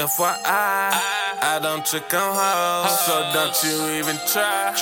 FYI, 0.00 0.40
I 0.42 1.58
don't 1.60 1.84
trick 1.84 2.14
on 2.14 2.32
hoes, 2.34 3.00
so 3.04 3.14
don't 3.34 3.52
you 3.64 3.98
even 3.98 4.16
try. 4.32 4.72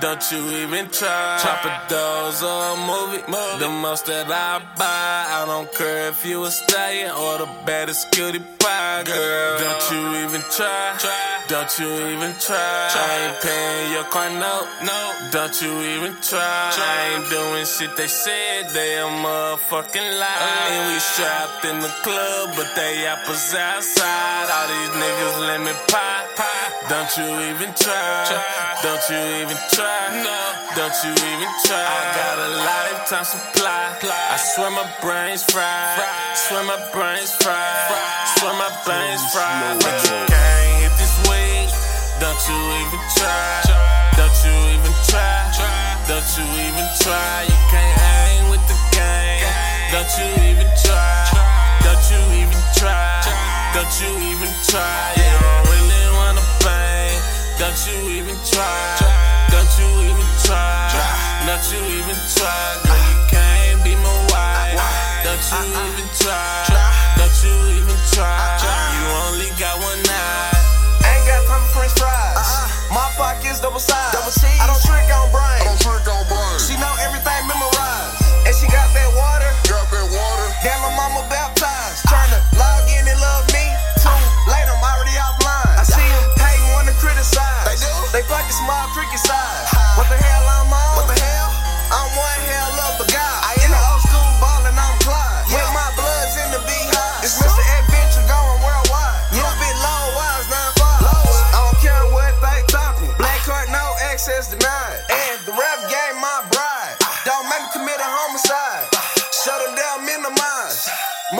Don't 0.00 0.20
you 0.32 0.42
even 0.66 0.90
try. 0.90 1.38
Chop 1.40 1.64
a 1.64 1.88
dose 1.88 2.42
or 2.42 2.74
a 2.74 2.76
movie, 2.82 3.22
the 3.60 3.68
most 3.70 4.06
that 4.06 4.26
I 4.26 4.58
buy. 4.76 5.42
I 5.42 5.46
don't 5.46 5.72
care 5.72 6.08
if 6.08 6.26
you 6.26 6.42
a 6.44 6.50
stallion 6.50 7.12
or 7.12 7.38
the 7.38 7.48
baddest 7.64 8.10
cutie 8.10 8.42
pie, 8.58 9.04
girl. 9.04 9.58
Don't 9.60 9.90
you 9.92 10.26
even 10.26 10.42
try. 10.50 11.33
Don't 11.46 11.78
you 11.78 11.92
even 12.08 12.32
try. 12.40 12.56
I 12.56 13.28
ain't 13.28 13.42
paying 13.44 13.92
your 13.92 14.04
car 14.04 14.30
note. 14.30 14.68
No, 14.80 14.98
don't 15.30 15.52
you 15.60 15.72
even 15.92 16.16
try. 16.22 16.72
I 16.72 17.20
ain't 17.20 17.28
doing 17.28 17.66
shit 17.66 17.94
they 17.96 18.08
said. 18.08 18.70
They 18.72 18.96
a 18.96 19.04
motherfucking 19.04 20.08
lie. 20.20 20.72
And 20.72 20.88
we 20.88 20.98
strapped 20.98 21.64
in 21.66 21.80
the 21.80 21.92
club, 22.00 22.56
but 22.56 22.72
they 22.74 23.04
apples 23.04 23.54
outside. 23.54 24.48
All 24.48 24.68
these 24.72 24.92
niggas 24.96 25.38
let 25.46 25.60
me 25.60 25.72
pop. 25.88 26.24
Don't 26.88 27.12
you 27.16 27.28
even 27.52 27.74
try. 27.76 28.24
Don't 28.82 29.04
you 29.10 29.20
even 29.44 29.58
try. 29.68 30.24
No. 30.24 30.40
Don't 30.76 30.96
you 31.04 31.12
even 31.12 31.52
try. 31.64 31.76
I 31.76 32.02
got 32.16 32.36
a 32.40 32.50
lifetime 32.64 33.24
supply. 33.24 33.96
I 34.00 34.36
swear 34.36 34.70
my 34.70 34.88
brain's 35.02 35.42
fried. 35.44 36.00
Swear 36.36 36.64
my 36.64 36.80
brain's 36.92 37.32
fried. 37.36 37.88
Swear 37.88 38.13
try. 43.24 43.64
Don't 44.20 44.36
you 44.44 44.54
even 44.76 44.94
try. 45.08 45.48
Don't 46.08 46.28
you 46.36 46.44
even 46.68 46.86
try. 47.00 47.48
You 47.48 47.58
can't 47.72 47.96
hang 48.04 48.50
with 48.50 48.64
the 48.68 48.76
gang. 48.92 49.40
Don't 49.92 50.12
you 50.18 50.28
even 50.52 50.68
try. 50.84 51.24
Don't 51.84 52.04
you 52.12 52.20
even 52.44 52.60
try. 52.76 53.24
Don't 53.72 53.94
you 54.00 54.12
even 54.30 54.52
try. 54.68 55.16
You 55.16 55.30
don't 55.40 55.64
really 55.72 56.04
wanna 56.18 56.44
bang. 56.60 57.16
Don't 57.58 57.80
you 57.88 57.96
even 58.20 58.36
try. 58.44 59.00
Don't 59.48 59.72
you 59.78 59.88
even 60.10 60.28
try. 60.44 60.92
Don't 61.48 61.64
you 61.72 61.80
even 61.98 62.18
try. 62.36 62.64
Girl, 62.84 63.00
you 63.08 63.18
can't 63.32 63.80
be 63.84 63.94
my 63.96 64.16
wife. 64.32 64.76
Don't 65.24 65.44
you 65.48 65.64
even 65.88 66.08
try. 66.20 66.63
Double 73.64 73.80
size. 73.80 74.12
Double. 74.12 74.43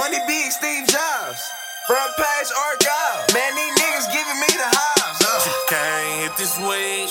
Money 0.04 0.20
big, 0.26 0.52
Steve 0.52 0.86
Jobs. 0.86 1.40
Front 1.86 2.12
page 2.18 2.50
archive. 2.68 3.32
Man, 3.32 3.54
these 3.56 3.72
niggas 3.72 4.12
giving 4.12 4.38
me 4.38 4.52
the 4.52 4.68
hives. 4.68 5.24
Uh. 5.24 5.48
Can't 5.70 6.20
hit 6.20 6.36
this 6.36 6.58
weed. 6.60 7.08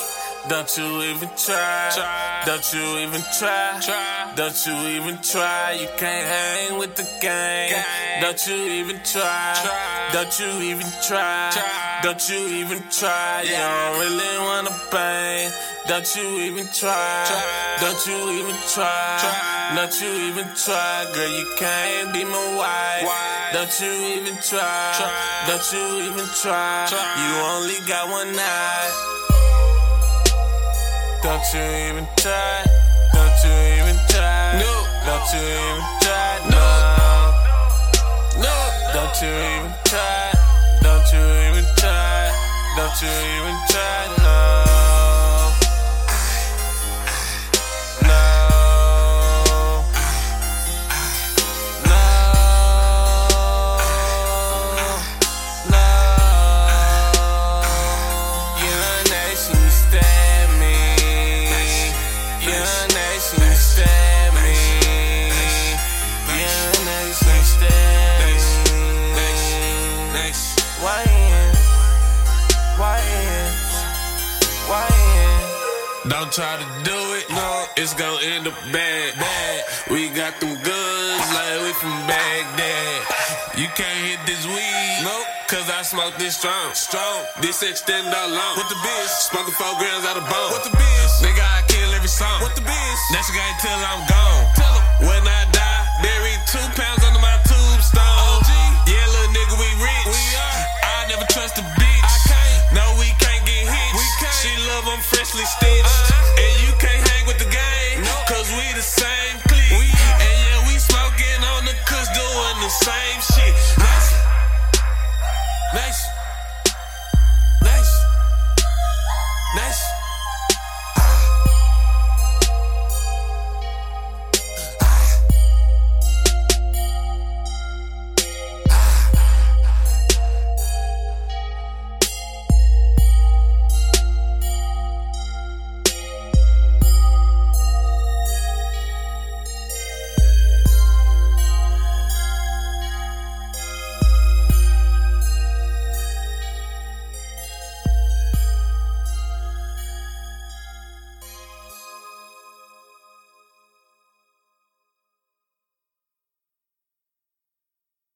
Don't 0.50 0.78
you 0.78 1.02
even 1.04 1.30
try. 1.38 2.44
Don't 2.46 2.74
you 2.74 2.84
even 3.00 3.22
try. 3.40 3.80
Don't 4.36 4.68
you 4.68 4.76
even 4.90 5.18
try. 5.22 5.72
You 5.80 5.88
can't 5.96 6.28
hang 6.28 6.78
with 6.78 6.96
the 6.96 7.08
gang. 7.22 7.72
Don't 8.20 8.46
you 8.48 8.56
even 8.56 9.00
try. 9.06 10.10
Don't 10.12 10.38
you 10.40 10.52
even 10.68 10.92
try. 11.02 12.02
Don't 12.04 12.30
you 12.30 12.40
even 12.60 12.84
try. 12.92 13.44
You 13.44 13.56
don't 13.56 14.00
really 14.00 14.38
wanna 14.40 14.76
bang. 14.92 15.50
Don't 15.88 16.14
you 16.18 16.28
even 16.52 16.68
try. 16.74 17.24
Don't 17.80 18.06
you 18.06 18.44
even 18.44 18.56
try. 18.68 19.72
Don't 19.76 19.96
you 20.02 20.12
even 20.28 20.48
try. 20.56 21.06
Girl, 21.16 21.32
you 21.40 21.48
can't 21.58 22.12
be 22.12 22.26
my 22.26 22.56
wife. 22.60 23.08
Don't 23.54 23.72
you 23.80 24.20
even 24.20 24.36
try. 24.42 24.92
Don't 25.48 25.72
you 25.72 26.12
even 26.12 26.28
try. 26.36 26.88
You 26.92 27.32
only 27.48 27.80
got 27.88 28.10
one 28.10 28.36
night. 28.36 29.14
Don't 31.24 31.42
you 31.54 31.62
even 31.62 32.06
try. 32.18 32.66
Don't 33.14 33.44
you 33.46 33.54
even 33.80 33.96
try. 34.10 34.60
No. 34.60 34.72
Don't 35.06 35.34
you 35.34 35.40
even 35.40 35.84
try. 36.02 36.36
No. 36.52 36.68
No. 38.44 38.56
Don't 38.92 39.22
you 39.22 39.30
even 39.32 39.72
try. 39.86 40.34
Don't 40.82 41.14
you 41.14 41.24
even 41.48 41.66
try. 41.78 42.30
Don't 42.76 43.02
you 43.02 43.08
even 43.08 43.56
try. 43.70 44.08
No. 44.18 44.24
No. 44.24 44.53
Don't 76.04 76.32
try 76.36 76.60
to 76.60 76.68
do 76.84 76.98
it, 77.16 77.26
no, 77.32 77.66
it's 77.80 77.94
gonna 77.96 78.20
end 78.36 78.48
up 78.48 78.54
bad. 78.76 79.16
bad. 79.16 79.60
We 79.90 80.10
got 80.12 80.36
them 80.44 80.52
goods 80.52 81.26
like 81.32 81.56
we 81.64 81.72
from 81.80 81.96
Baghdad. 82.12 83.00
You 83.56 83.72
can't 83.72 84.00
hit 84.04 84.20
this 84.28 84.44
weed, 84.44 85.00
nope, 85.08 85.24
cause 85.48 85.64
I 85.72 85.80
smoke 85.84 86.12
this 86.20 86.36
strong. 86.36 86.76
Strong, 86.76 87.24
this 87.40 87.64
extendo 87.64 88.20
long. 88.36 88.54
What 88.60 88.68
the 88.68 88.76
biz? 88.84 89.10
Smoking 89.32 89.56
four 89.56 89.72
grams 89.80 90.04
out 90.04 90.20
of 90.20 90.28
bone. 90.28 90.52
What 90.52 90.68
the 90.68 90.76
biz? 90.76 91.10
Nigga, 91.24 91.40
I 91.40 91.64
kill 91.72 91.88
every 91.96 92.12
song. 92.12 92.42
What 92.44 92.52
the 92.60 92.68
biz? 92.68 93.00
That 93.16 93.24
shit 93.24 93.40
ain't 93.40 93.60
till 93.64 93.72
I'm 93.80 94.04
gone. 94.04 94.44
Tell 94.60 94.68
Tell 94.68 94.76
'em. 94.76 95.08
When 95.08 95.24
I 95.24 95.42
die, 95.56 95.84
bury 96.04 96.36
two 96.52 96.68
pounds 96.76 97.00
under 97.08 97.24
my 97.24 97.38
tombstone. 97.48 98.04
OG, 98.44 98.52
Yeah, 98.92 99.08
little 99.08 99.32
nigga, 99.40 99.56
we 99.56 99.70
rich. 99.80 100.08
We 100.12 100.24
are. 100.36 100.60
I 100.84 101.08
never 101.08 101.24
trust 101.32 101.56
a 101.60 101.64
bitch. 101.80 102.04
I 102.04 102.18
can't. 102.28 102.76
No, 102.76 102.84
we 103.00 103.08
can't 103.24 103.44
get 103.48 103.64
hit. 103.72 103.90
We 103.96 104.06
can't. 104.20 104.36
She 104.44 104.52
love 104.68 104.84
I'm 104.92 105.00
freshly 105.00 105.46
stitched. 105.48 105.83